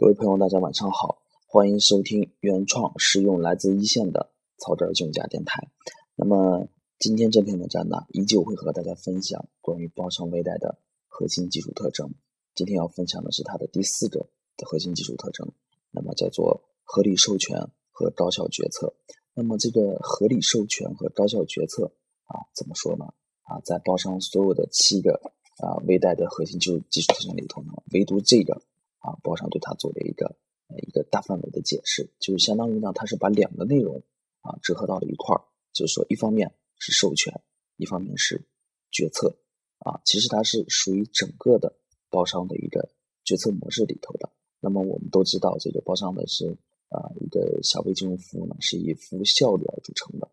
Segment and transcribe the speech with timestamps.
[0.00, 5.72] 各位朋友，大家晚上好，欢迎收听原创实用来自一线的曹德竞价电台。
[6.14, 6.68] 那么
[7.00, 12.14] 今天这篇文章呢，依旧会和大家分享关于包商微贷的核心技术特征。
[12.54, 14.24] 今天要分享的是它的第四个
[14.64, 15.50] 核心技术特征，
[15.90, 17.58] 那么叫做合理授权
[17.90, 18.94] 和高效决策。
[19.34, 21.90] 那么这个合理授权和高效决策
[22.26, 23.04] 啊，怎么说呢？
[23.42, 25.20] 啊，在包商所有的七个
[25.56, 28.62] 啊微贷的核心技术技术特征里头呢，唯独这个。
[28.98, 30.26] 啊，包商对它做了一个
[30.68, 34.02] 呃一个大范围的解释，就是相当于呢，它是把两个内容
[34.40, 35.40] 啊折合到了一块儿，
[35.72, 37.40] 就是说，一方面是授权，
[37.76, 38.44] 一方面是
[38.90, 39.36] 决策
[39.78, 41.76] 啊，其实它是属于整个的
[42.10, 42.90] 包商的一个
[43.24, 44.28] 决策模式里头的。
[44.60, 46.58] 那么我们都知道，这个包商的是
[46.88, 50.28] 啊一个小微金融服务呢，是以服务效率而著称的，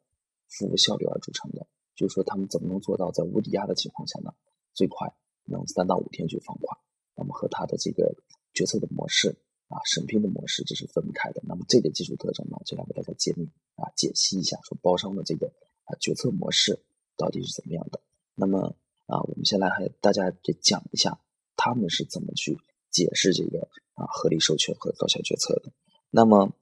[0.49, 4.33] 服务效率而著称的，就是说他们怎么能做到在无抵押的情况下呢，
[4.73, 5.13] 最快
[5.45, 6.79] 能三到五天就放款？
[7.15, 8.15] 那么和它的这个。
[8.55, 9.35] 决策的模式
[9.67, 11.43] 啊，审批的模式这是分开的。
[11.45, 15.47] 那么这个技术特征呢，就来给大家揭秘啊，解析一下，说包商的这个
[15.83, 16.79] 啊决策模式
[17.17, 17.99] 到底是怎么样的。
[18.33, 18.75] 那么
[19.07, 21.19] 啊，我们先来和大家给讲一下
[21.55, 22.57] 他们是怎么去
[22.89, 25.71] 解释这个啊合理授权和高效决策的。
[26.09, 26.53] 那么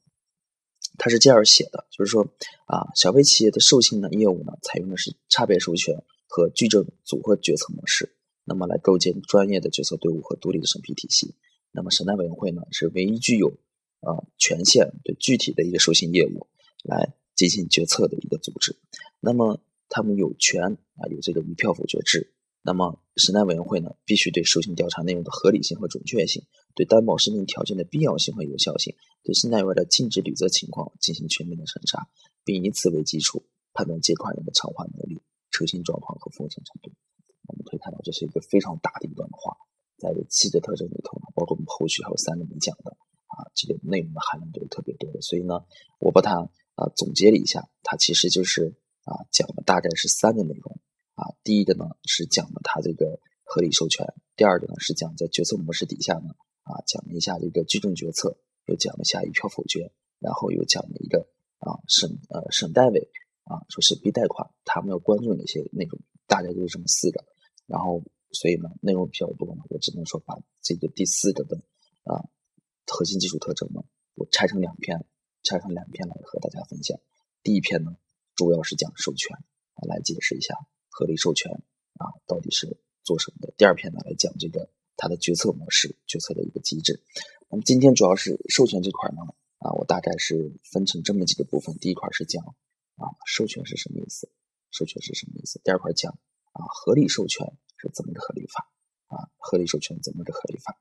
[0.98, 2.24] 他是这样写的，就是说
[2.66, 5.96] 啊，小微企业的授信呢业务呢，采用的是差别授权
[6.28, 11.36] 和矩阵组合决策模式，那么来构建专业的决策队伍和独立的审批体系。
[11.74, 13.50] 那么审贷委员会呢，是唯一具有
[14.02, 16.48] 啊权限对具体的一个授信业务
[16.84, 18.78] 来进行决策的一个组织。
[19.20, 22.32] 那么他们有权啊有这个一票否决制。
[22.66, 26.44] 那么审贷委员会呢，必须对授信调查内容的合理性和准确性，
[26.74, 32.08] 对担保申请条件的必要性和有效性，对信贷员的尽职履责情况进行全面的审查，
[32.46, 33.44] 并以此为基础
[33.74, 35.22] 判断借款人的偿还能力、
[35.52, 36.94] 诚信状况和风险程度。
[37.48, 39.58] 我们可以看到，这是一个非常大的一段话。
[40.04, 42.92] 在这七个特征里头呢，包括我们后续还有三个没讲的
[43.32, 45.22] 啊，这个内容的含量都是特别多的。
[45.22, 45.64] 所以呢，
[46.00, 46.36] 我把它
[46.76, 50.78] 啊总结了一下，它其实就是啊讲的大概是三个内容
[51.16, 51.32] 啊。
[51.44, 54.06] 第一个呢是讲的它这个合理授权，
[54.36, 58.38] 第二个呢是讲在决策模式底下呢啊讲了一下这个聚众决策，
[58.68, 61.26] 又讲了一下一票否决，然后又讲了一个
[61.60, 63.10] 啊审呃审贷委
[63.46, 67.24] 啊说是 B 贷款他们要关注哪些内容，大概就是这么四个，
[67.66, 68.04] 然后。
[68.34, 71.56] 所以呢，内容比较多呢，我只能说把这个第四个的
[72.04, 72.26] 啊
[72.88, 73.84] 核心技术特征呢，
[74.16, 75.06] 我拆成两篇，
[75.44, 77.00] 拆成两篇来和大家分享。
[77.44, 77.96] 第一篇呢，
[78.36, 79.38] 主要是讲授权
[79.76, 80.56] 啊，来解释一下
[80.90, 81.52] 合理授权
[82.00, 83.54] 啊到底是做什么的。
[83.56, 84.68] 第二篇呢，来讲这个
[84.98, 87.02] 它的决策模式、决策的一个机制。
[87.50, 89.22] 那么今天主要是授权这块呢
[89.60, 91.78] 啊，我大概是分成这么几个部分。
[91.78, 92.44] 第一块是讲
[92.96, 94.28] 啊授权是什么意思，
[94.72, 95.62] 授权是什么意思。
[95.64, 96.12] 第二块讲
[96.54, 97.46] 啊合理授权。
[97.92, 98.70] 怎么个合理法
[99.08, 99.30] 啊？
[99.38, 100.78] 合理授权怎么个合理法？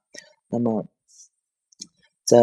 [0.48, 0.86] 那么
[2.24, 2.38] 在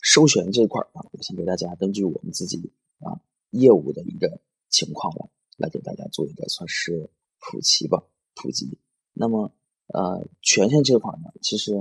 [0.00, 2.70] 授权这块儿啊，我先给大家根据我们自己
[3.00, 3.20] 啊
[3.50, 7.10] 业务的一个情况来来给大家做一个算是
[7.40, 8.04] 普及吧，
[8.34, 8.78] 普及。
[9.12, 9.52] 那么
[9.88, 11.74] 呃权限这块呢，其实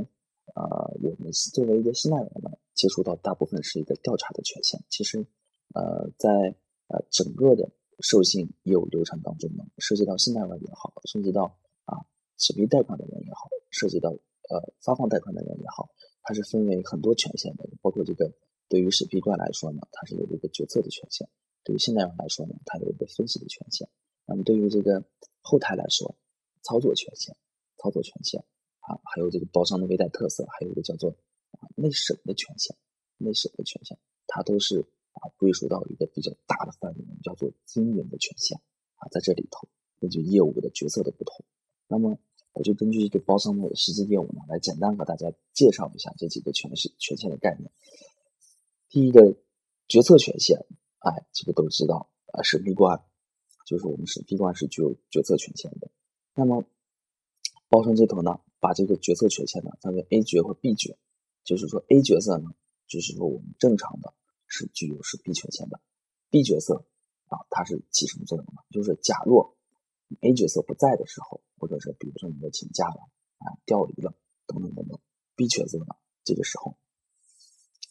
[0.56, 4.81] 呃我们作为一个信贷员呢，接触到大部分是一个调查的权限。
[4.89, 5.25] 其实
[5.73, 6.56] 呃在
[6.88, 7.69] 呃整个的
[8.00, 11.56] 授信业务流程当中呢，涉及到信贷员也好，涉及到，
[12.37, 14.09] 审批贷款的人也好，涉及到
[14.49, 15.89] 呃发放贷款的人也好，
[16.23, 17.67] 它是分为很多权限的。
[17.81, 18.31] 包括这个
[18.69, 21.27] 对于审批官来说呢，它是有一个决策的权限；
[21.63, 23.87] 对于信贷员来说呢，它有一个分析的权限。
[24.25, 25.03] 那么对于这个
[25.41, 26.15] 后台来说，
[26.63, 27.35] 操作权限、
[27.77, 28.43] 操作权限
[28.81, 31.11] 啊，还有这个包商的微贷特色，还有一个叫做
[31.51, 32.75] 啊内审的权限、
[33.17, 33.97] 内审的权限，
[34.27, 34.81] 它都是
[35.13, 38.59] 啊归属到一个比较大的范围，叫做经营的权限
[38.97, 39.67] 啊，在这里头
[39.99, 41.43] 根据业务的角色的不同。
[41.87, 42.17] 那么，
[42.53, 47.71] 我就根据这个包商的实际业务呢，来简单和大家介绍一下这几个权限权限的概念。
[48.89, 49.35] 第一个
[49.87, 50.65] 决策权限，
[50.99, 53.01] 哎，这个都知道啊，审批官
[53.65, 55.89] 就是我们审批官是具有决策权限的。
[56.35, 56.65] 那么，
[57.69, 60.97] 包商这头呢，把这个决策权限呢分为 A 决和 B 决，
[61.43, 62.49] 就是说 A 角色呢，
[62.88, 64.13] 就是说我们正常的
[64.47, 65.79] 是具有审批权限的
[66.29, 66.85] ，B 角色
[67.27, 68.62] 啊，它是起什么作用呢？
[68.71, 69.56] 就是假若
[70.21, 73.01] A 角色不在的时候，或者是比如说你的请假了
[73.39, 74.13] 啊、调离了
[74.48, 75.00] 等等等等
[75.36, 76.75] ，B 角色呢，这个时候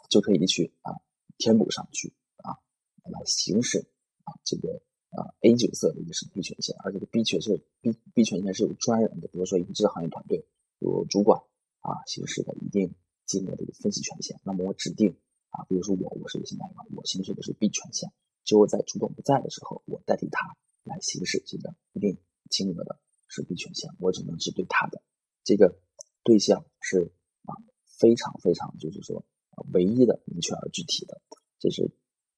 [0.08, 0.94] 就可以去啊
[1.38, 2.58] 填补上去啊，
[3.04, 3.86] 来行使
[4.24, 10.44] 啊这个啊 A 角色的一个审批权限，而这个 B 权限 B B 权限是有专人的，比如说一支行业团队
[10.80, 11.40] 有主管
[11.80, 14.40] 啊行使的一定金额的一个分析权限。
[14.44, 15.16] 那么我指定
[15.50, 18.10] 啊，比如说我我是一个信贷员，我行使的是 B 权限，
[18.44, 20.56] 只有在主管不在的时候，我代替他。
[20.86, 22.16] 来行使这个一定
[22.48, 25.02] 金额的审批权限，我只能是对他的
[25.44, 25.78] 这个
[26.22, 27.12] 对象是
[27.44, 27.54] 啊
[27.98, 29.24] 非常非常就是说
[29.72, 31.20] 唯一的、明确而具体的。
[31.58, 31.90] 这是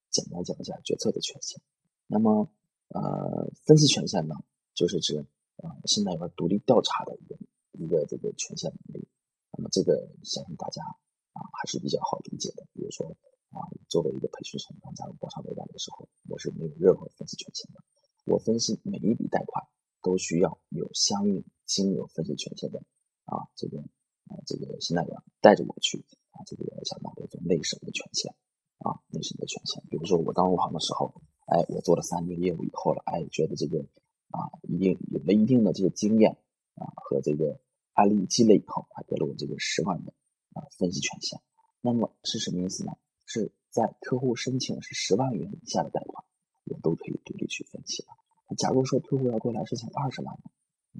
[0.09, 1.61] 简单讲一下决策的权限。
[2.07, 2.49] 那么，
[2.87, 4.35] 呃，分析权限呢，
[4.73, 5.25] 就是指
[5.57, 7.37] 呃信贷员独立调查的一个
[7.73, 9.07] 一个这个权限能力。
[9.51, 10.81] 那么这个相信大家
[11.33, 12.65] 啊还是比较好理解的。
[12.73, 13.15] 比如说
[13.51, 13.59] 啊，
[13.89, 17.83] 作为一个培训生刚加入包商未贷的时候，我是没有任何分析权限的。
[18.25, 19.65] 我分析每一笔贷款
[20.09, 22.81] 都需要有相应金额分析权限的
[23.25, 23.77] 啊这个
[24.25, 28.33] 啊这个信贷员带着我去啊这个想办法做内审的权限。
[28.81, 29.83] 啊，内审的权限。
[29.89, 31.13] 比如说我刚入行的时候，
[31.47, 33.77] 哎，我做了三年业务以后了，哎，觉得这个
[34.31, 36.37] 啊，一定有了一定的这个经验
[36.75, 37.59] 啊和这个
[37.91, 40.13] 案例积累以后，还给了我这个十万的
[40.53, 41.41] 啊分析权限。
[41.81, 42.93] 那么是什么意思呢？
[43.25, 46.23] 是在客户申请是十万元以下的贷款，
[46.63, 48.07] 我都可以独立去分析的。
[48.57, 50.49] 假如说客户要过来申请二十万呢，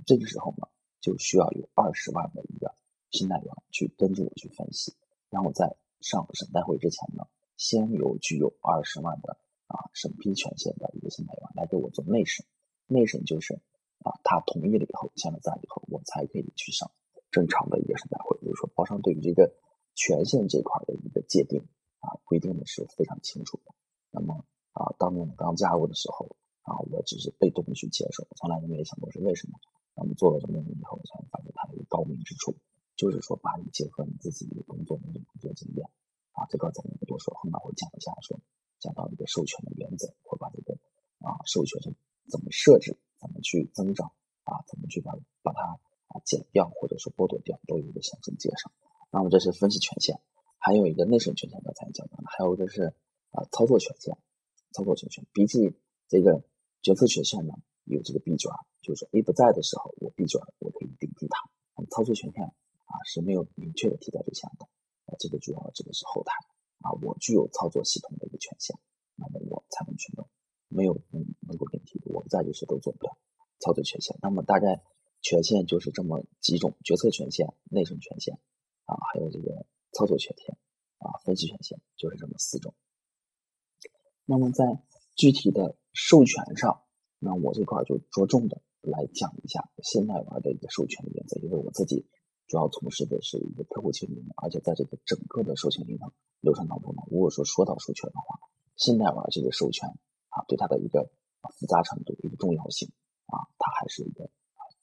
[0.05, 0.67] 这个时候呢，
[1.01, 2.73] 就需要有二十万的一个
[3.11, 4.93] 信贷员去跟着我去分析，
[5.29, 7.25] 然后在上审贷会之前呢。
[7.61, 9.35] 先由具有二十万的
[9.67, 12.45] 啊审批权限的一个信贷员来给我做内审，
[12.87, 13.53] 内审就是
[14.01, 16.89] 啊他同意了以后签了字以后，我才可以去上
[17.31, 18.37] 正常的一个审贷会。
[18.39, 19.51] 比如说包商对于这个
[19.93, 21.61] 权限这块的一个界定
[21.99, 23.73] 啊规定的是非常清楚的。
[24.11, 26.28] 那么啊当年我刚加入的时候
[27.09, 29.57] 只是被动的去接受，从来都没有想过是为什么。
[29.95, 32.55] 那么做了这么多年以后，才发现它的一个高明之处，
[32.95, 35.89] 就是说把你结合你自己的工作能力、工作经验。
[36.31, 38.39] 啊，这个咱们不多说，后面会讲一下，说
[38.79, 40.77] 讲到一个授权的原则，会把这个
[41.19, 41.91] 啊授权是
[42.29, 44.11] 怎么设置，怎么去增长，
[44.45, 45.11] 啊怎么去把
[45.43, 45.63] 把它
[46.07, 48.71] 啊减掉或者说剥夺掉，都有一个详细介绍。
[49.11, 50.17] 那么这是分析权限，
[50.59, 52.93] 还有一个内审权限，刚才讲到了，还有就是
[53.31, 54.17] 啊操作权限，
[54.71, 55.75] 操作权限比起
[56.07, 56.41] 这个
[56.81, 57.53] 决策权限呢，
[57.85, 61.37] 有这个 B 卷，就是说 A 不在的时候，我 B 卷我可以顶替他。
[61.75, 64.65] 那么操作权限啊是没有明确的替代对象的
[65.05, 65.15] 啊。
[65.19, 66.33] 这个主要指的是后台
[66.81, 68.77] 啊，我具有操作系统的一个权限，
[69.15, 70.27] 那么我才能去弄，
[70.69, 73.17] 没有能能够顶替，我不在就是都做不了
[73.59, 74.17] 操作权限。
[74.21, 74.81] 那么大概
[75.21, 78.35] 权限就是这么几种：决策权限、内审权限
[78.85, 80.57] 啊，还有这个操作权限
[80.99, 82.73] 啊，分析权限，就是这么四种。
[84.25, 84.63] 那么在
[85.15, 86.81] 具体的授权上，
[87.19, 92.05] 那我这块就着重的来讲一下现在玩的一个授权的原则，因为我自己。
[92.49, 98.39] 主要从事的是一个客户经理，而且在这个整个的授权流程流程当中呢，如果说说到授权的话，
[98.75, 99.87] 现代玩这个授权
[100.29, 101.11] 啊，对它的一个
[101.59, 102.89] 复杂程度、一个重要性
[103.27, 104.31] 啊，它还是一个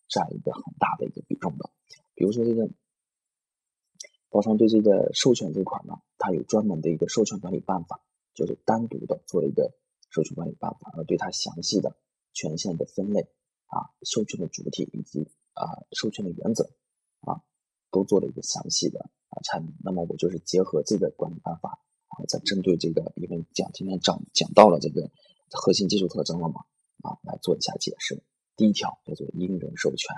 [0.09, 1.69] 占一个很大的一个比重的。
[2.15, 2.71] 比如说这个
[4.31, 8.01] 包商对这个授权这块呢，它有专门的一个授权管理办法，
[8.33, 9.73] 就是单独的做一个
[10.11, 11.97] 授权管理办法，而对它详细的
[12.33, 13.23] 权限的分类
[13.67, 16.71] 啊、授权的主体以及啊授权的原则
[17.21, 17.43] 啊。
[17.93, 25.09] 都做了一个详细的啊阐明，那么我就是结合这个管理办法啊，在针对这个，因为讲今天讲讲到了这个
[25.51, 26.61] 核心技术特征了嘛
[27.01, 28.23] 啊，来做一下解释。
[28.55, 30.15] 第一条叫做因人授权，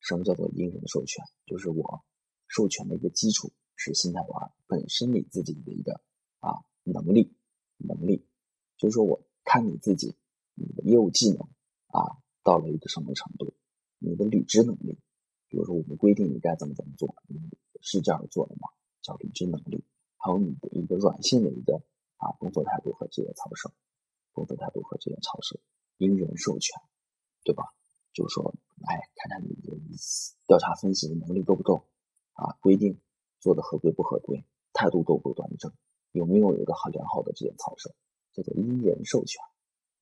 [0.00, 1.24] 什么叫做因人授权？
[1.46, 2.02] 就是我
[2.46, 4.30] 授权的一个基础是信贷员
[4.68, 6.00] 本身你自己的一个
[6.38, 7.32] 啊能力
[7.78, 8.27] 能力，
[8.78, 10.14] 就是说我看你自己
[10.54, 11.40] 你的业务技能
[11.88, 13.52] 啊到了一个什么程度，
[13.98, 14.96] 你的履职能力。
[15.50, 17.40] 比如说，我们规定你该怎么怎么做，你
[17.80, 18.68] 是这样做的吗？
[19.00, 19.82] 叫履职能力，
[20.18, 21.80] 还有你的一个软性的一个
[22.18, 23.72] 啊工作态度和职业操守，
[24.34, 25.58] 工作态度和职业操守，
[25.96, 26.78] 因人授权，
[27.44, 27.72] 对吧？
[28.12, 28.54] 就是说，
[28.84, 29.74] 哎，看看你的
[30.46, 31.82] 调查分析的能力够不够
[32.34, 32.52] 啊？
[32.60, 33.00] 规定
[33.40, 34.44] 做的合规不合规，
[34.74, 35.72] 态度够不够端正，
[36.12, 37.90] 有没有一个很良好的职业操守，
[38.38, 39.42] 叫做因人授权，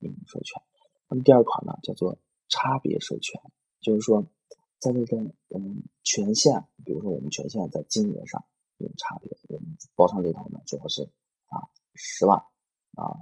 [0.00, 0.62] 因人授权。
[1.08, 3.40] 那么第二款呢，叫做差别授权，
[3.80, 4.26] 就是说。
[4.78, 5.16] 在这个
[5.48, 8.44] 我们权限，比如说我们权限在金额上
[8.76, 9.66] 有差别，我们
[9.96, 11.08] 包商这头呢主要是
[11.48, 11.64] 啊
[11.94, 12.38] 十万
[12.92, 13.16] 啊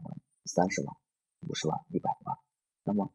[0.44, 0.94] 三十万
[1.46, 2.36] 五十万一百万，
[2.82, 3.08] 那么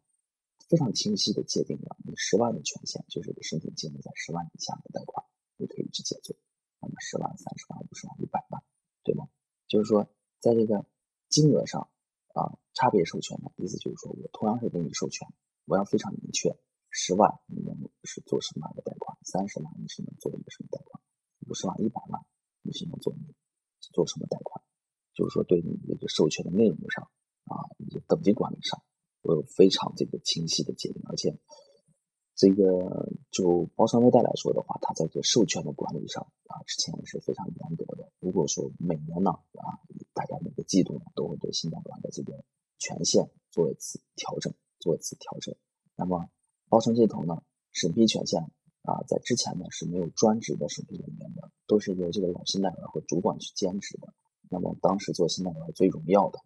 [0.69, 5.23] 非常清晰的界定了你十万的权限就是你申请金额在十万以下的贷款，
[5.57, 6.33] 你可以直接做，
[6.79, 8.63] 那么十万三十万五十万一百万，
[9.03, 9.27] 对吗？
[9.67, 10.07] 就是说
[10.39, 10.85] 在这个
[11.29, 11.87] 金额上
[12.33, 15.27] 啊差别授权的意思就是说我同样是给你授权，
[15.65, 16.55] 我要非常明确。
[16.91, 19.15] 十万你能是做什么样的贷款？
[19.23, 21.01] 三十万你是能做一个什么贷款？
[21.47, 22.25] 五十万、一百万
[22.63, 23.33] 你是能做你
[23.93, 24.63] 做什么贷款？
[25.13, 27.07] 就是说对你这个授权的内容上
[27.45, 28.81] 啊，以及等级管理上，
[29.21, 31.03] 我有非常这个清晰的界定。
[31.09, 31.37] 而且
[32.35, 38.11] 这个就包商微贷来说的话，它在这授权的管理上啊，之前是非常严格的。
[38.19, 39.37] 如果说每年呢，
[40.69, 42.45] 季度呢都会对信贷管的这个
[42.77, 45.53] 权限做一次调整，做一次调整，
[45.97, 46.29] 那么。
[46.71, 47.41] 包商这头呢，
[47.73, 48.43] 审批权限
[48.83, 54.13] 啊，在之前呢是没有专职的审批人员的，都是由这个老信贷员和主管去兼职的。
[54.51, 56.39] 那么当时做信贷员最荣耀的，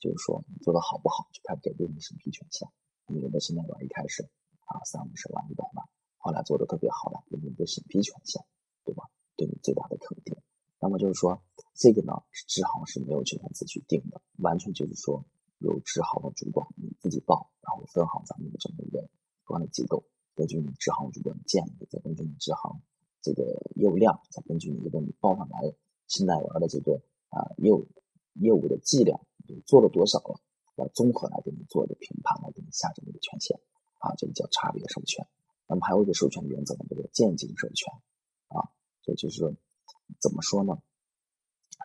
[0.00, 2.68] 就是说你做的好不好，就看给对你审批权限。
[3.06, 4.24] 有的信贷员一开始
[4.66, 5.86] 啊三五十万一百万，
[6.18, 8.42] 后来做的特别好了，有一个审批权限，
[8.84, 9.04] 对吧？
[9.36, 10.34] 对你最大的肯定。
[10.80, 11.42] 那么就是说
[11.74, 12.12] 这个呢，
[12.46, 15.24] 支行是没有权限自去定的，完全就是说
[15.58, 19.08] 由支行的主管你自己报，然后分行咱们的这么一个
[19.44, 20.04] 管理机构，
[20.36, 22.80] 根据你支行主管的建议，再根据你支行
[23.22, 23.42] 这个
[23.74, 25.72] 业务量，再根据你这个你报上来
[26.06, 27.86] 信贷员的这个啊业务
[28.34, 29.20] 业务的计量，
[29.66, 30.40] 做了多少了，
[30.76, 33.58] 来综合来给你做一个评判，来给你下这么一个权限
[33.98, 35.26] 啊，这个叫差别授权。
[35.66, 37.92] 那么还有一个授权原则呢，叫做渐进授权
[38.48, 38.70] 啊，
[39.02, 39.54] 这就是
[40.20, 40.78] 怎么说呢？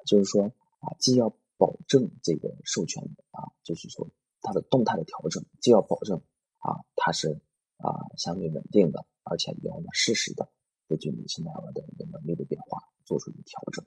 [0.06, 4.08] 就是说啊，既要保证这个授权啊，就是说
[4.42, 6.22] 它的动态的调整，既要保证
[6.60, 7.40] 啊它是
[7.78, 10.50] 啊相对稳定的，而且要呢适时的
[10.88, 13.86] 根据你现在的一个能力的变化做出一个调整。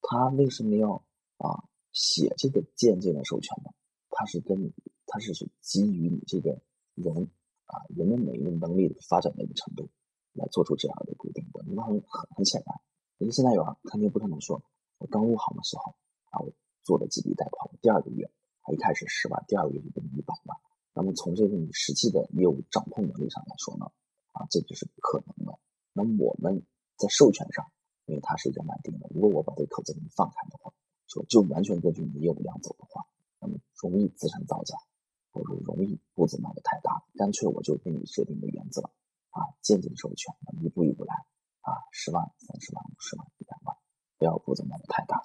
[0.00, 1.02] 它为什么要
[1.36, 3.70] 啊写这个渐进的授权呢？
[4.10, 4.72] 它是跟你，
[5.06, 6.58] 它是是基于你这个
[6.94, 7.28] 人
[7.66, 9.88] 啊人的每一个能力的发展的一个程度
[10.32, 11.62] 来做出这样的规定的。
[11.66, 12.74] 那很很很显然，
[13.18, 14.62] 一个信贷员肯定不可能说。
[14.98, 15.94] 我刚入行的时候
[16.30, 16.50] 啊，我
[16.82, 18.24] 做了几笔贷款，第二个月
[18.62, 20.56] 啊一开始十万，第二个月就给你一百万。
[20.94, 23.86] 那么从这个你实际的业务掌控能力上来说呢，
[24.32, 25.58] 啊这就是不可能的。
[25.92, 26.62] 那么我们
[26.96, 27.64] 在授权上，
[28.06, 30.72] 因为它是一个满定的，如果我把这个口子给你放开的话，
[31.06, 33.06] 说就完全根据你的业务量走的话，
[33.40, 34.76] 那么容易资产造假，
[35.32, 37.02] 或者容易步子迈的太大。
[37.16, 38.82] 干脆我就给你设定一个原则
[39.30, 41.14] 啊，渐进授权，一步一步来，
[41.92, 43.76] 十万、三十万、五十万、一百万。
[44.18, 45.22] 不要步子迈的太大了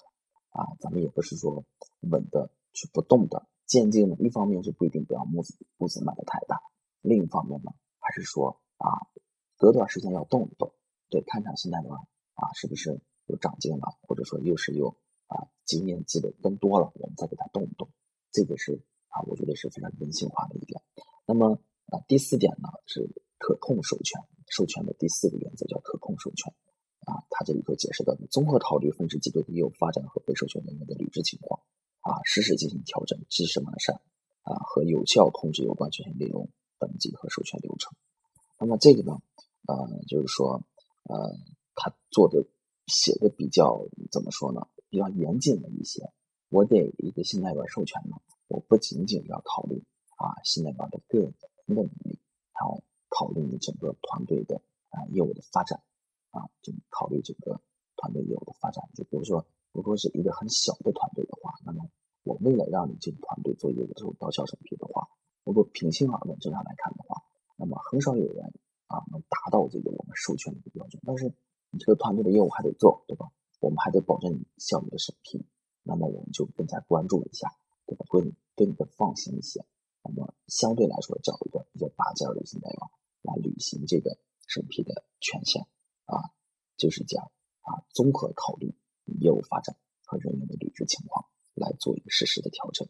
[0.52, 0.78] 啊！
[0.80, 1.66] 咱们也不是说
[2.02, 6.62] 稳的去不动的渐进的，一方面是不一定不要步子步子迈的太大，
[7.02, 9.10] 另一方面呢，还是说啊，
[9.58, 10.72] 隔段时间要动一动，
[11.10, 11.96] 对，看看信贷额
[12.36, 17.90] 啊是不是有长进了，或者说又是有啊经验积累更多了，我们再给它动一动，
[18.32, 18.80] 这个是
[19.10, 20.80] 啊，我觉得是非常人性化的一点。
[21.26, 26.54] 那么啊，第四点呢是可控授权，授权的第四个原则叫可控授权。
[27.06, 31.60] 啊，他这里头解释的，综合考虑分支机构的业务发展和被授权人员的履职情况，
[32.00, 34.00] 啊，实时进行调整，及时完善，
[34.44, 36.48] 啊，和有效控制有关权限内容、
[36.80, 37.92] 等级和授权流程。
[38.58, 39.20] 那么这个呢，
[39.68, 39.76] 呃，
[40.08, 40.64] 就是说，
[41.04, 41.36] 呃，
[41.76, 42.46] 他做的
[42.88, 44.66] 写的比较怎么说呢？
[44.90, 46.10] 比较严谨了一些。
[46.52, 48.16] 我给一个信贷员授权呢，
[48.48, 49.84] 我不仅仅要考虑
[50.16, 51.34] 啊信贷员的个人
[51.68, 52.18] 的能力，
[53.14, 55.80] 考虑你整个团队的啊业务的发展。
[56.34, 57.62] 啊，就考虑整个
[57.96, 58.84] 团队业务的发展。
[58.96, 61.88] 就比如说，如果是一个很小的团队的话，那么
[62.24, 65.08] 我为了让你这个团队做业务的时候高效审批的话，
[65.44, 67.22] 如果平心而论，正常来看的话，
[67.56, 68.52] 那么很少有人
[68.88, 71.00] 啊能达到这个我们授权的一个标准。
[71.06, 71.32] 但是
[71.70, 73.30] 你这个团队的业务还得做，对吧？
[73.60, 75.46] 我们还得保证你效率的审批，
[75.84, 77.54] 那么我们就更加关注一下，
[77.86, 78.08] 对吧？
[78.10, 79.64] 对对你更放心一些。
[80.02, 82.90] 那么相对来说，找一个比较拔尖的一些内容
[83.34, 85.66] 来履行这个审批的权限。
[86.06, 86.30] 啊，
[86.78, 88.76] 就是讲啊，综合考虑
[89.22, 89.76] 业务发展
[90.06, 91.26] 和人员的履职情况
[91.56, 92.86] 来做一个实时的调整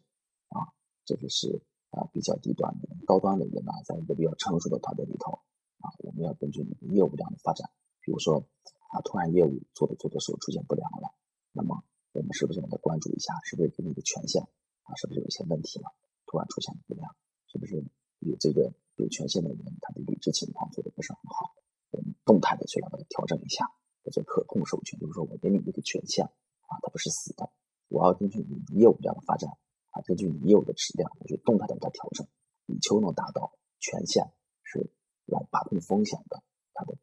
[0.48, 0.74] 啊，
[1.04, 5.38] 这个是啊比较低端的，高端的人呢，在一个比较成熟的团队里头
[5.78, 7.70] 啊，我们要根据你的业务量的发展，
[8.02, 8.44] 比如说
[8.90, 11.14] 啊，突然业务做着做着时候出现不良了，
[11.52, 14.42] 那么我们是不是应该关注一下，是不是给你的权限
[14.82, 15.94] 啊，是不是有一些问题了？
[16.26, 17.14] 突然出现不良，
[17.46, 17.84] 是不是
[18.18, 21.54] 有这个有权限的人他的履职情况做的不是很好？
[21.90, 23.66] 我们动态的去把它调整一下，
[24.04, 27.50] 叫做可控授权，就是说我给你一个权限啊，它不是死的，
[27.88, 29.50] 我要根据你业务量的发展
[29.90, 32.26] 啊，根据你业务的质量，我就动态的给它调整，
[32.66, 34.24] 以求能达到权限
[34.64, 34.90] 是
[35.26, 36.96] 来把控风险的，它的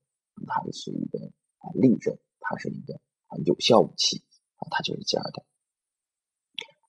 [0.47, 1.19] 它的是一个
[1.59, 2.95] 啊利刃，它是一个
[3.27, 4.21] 啊有效武器
[4.57, 5.45] 啊，它就是这样的。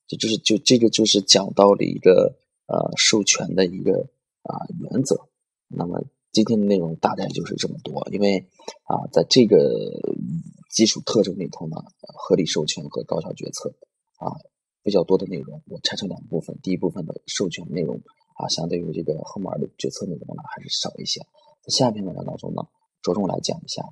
[0.09, 4.11] 这就是就这个就是讲到了一个呃授权的一个
[4.43, 5.29] 啊原则，
[5.69, 6.03] 那么。
[6.33, 8.49] 今天的内容大概就是这么多，因为
[8.89, 10.01] 啊，在这个
[10.71, 11.77] 基础特征里头呢，
[12.17, 13.69] 合理授权和高效决策
[14.17, 14.33] 啊
[14.83, 16.59] 比较多的内容，我拆成两部分。
[16.63, 18.01] 第一部分的授权内容
[18.41, 21.21] 啊，相对于这个后面的决策内容呢，还是少一些。
[21.61, 22.63] 在下一篇文章当中呢，
[23.03, 23.83] 着重来讲一下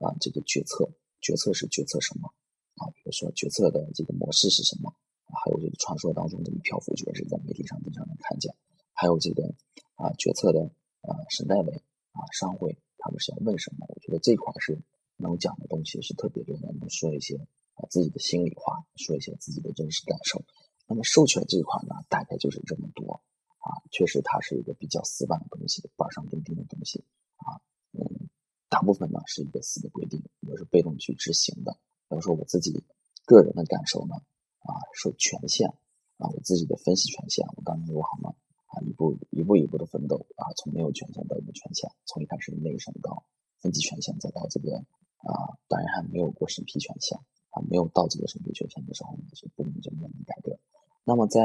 [0.00, 0.88] 啊，这个决策，
[1.20, 2.32] 决策是决策什么
[2.80, 2.88] 啊？
[2.96, 4.90] 比如说决策的这个模式是什么？
[5.44, 8.50] 还有这个传说当中的漂浮决是在媒体上经常能看见，
[8.94, 9.52] 还有这个
[10.00, 10.60] 啊决策的
[11.02, 11.82] 啊沈代伟。
[12.12, 13.86] 啊，商会他们是要问什么？
[13.88, 14.76] 我觉得这块是
[15.16, 17.36] 能讲的东西是特别多的，能说一些
[17.76, 20.42] 啊自己的心里话，说一些自己的真实感受。
[20.88, 23.22] 那么授权这一块呢，大概就是这么多
[23.60, 27.04] 啊，确实它是一个比较死板的东西，板上钉钉的东西
[27.36, 27.62] 啊。
[27.92, 28.28] 嗯，
[28.68, 31.76] 大部分呢是一个死的规定，我是被动去执行的
[32.08, 32.82] 要说我自己
[33.24, 34.16] 个人的感受呢，
[34.62, 35.68] 啊，受权限
[36.18, 38.34] 啊，我自己的分析权限，我刚才我好吗？
[39.00, 43.24] 步一步一步的奋斗啊，从没有权限到有权限，从一开始的内审到
[43.60, 44.76] 分级权限，再到这个
[45.24, 47.16] 啊，当然还没有过审批权限
[47.48, 50.58] 啊，没有到这个审批权限的时候呢，是不能就面临改革。
[51.04, 51.40] 那么在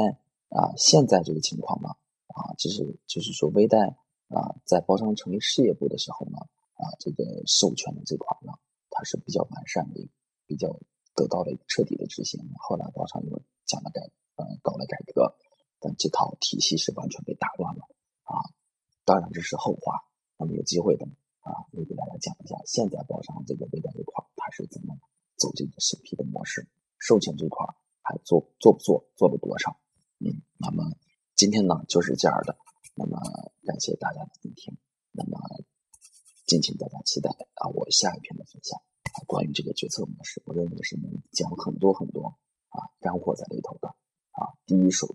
[0.50, 1.88] 啊现在这个情况呢，
[2.28, 3.96] 啊，就是就是说微贷
[4.28, 6.36] 啊，在包商成立事业部的时候呢，
[6.76, 8.52] 啊，这个授权的这块呢，
[8.90, 10.06] 它是比较完善的，
[10.46, 10.68] 比较
[11.14, 12.38] 得到了彻底的执行。
[12.58, 14.02] 后来包商又讲了改，
[14.36, 15.34] 呃，搞了改革。
[15.80, 17.82] 但这套体系是完全被打乱了
[18.24, 18.40] 啊！
[19.04, 20.02] 当然这是后话。
[20.38, 21.06] 那么有机会的
[21.40, 24.94] 啊，我给大家讲一下现在包商这个微贷这块它是怎么
[25.36, 26.68] 走这个审批的模式，
[26.98, 27.66] 授权这块
[28.02, 29.78] 还做做不做，做了多少？
[30.18, 30.84] 嗯，那么
[31.34, 32.56] 今天呢就是这样的。
[32.94, 33.18] 那么
[33.64, 34.76] 感谢大家的聆听。
[35.12, 35.38] 那么
[36.46, 38.80] 敬请大家期待啊，我下一篇的分享，
[39.26, 42.34] 关于这个决策模式，我认为是能讲很多很多
[42.68, 43.88] 啊干货在里头的
[44.32, 45.06] 啊，第一手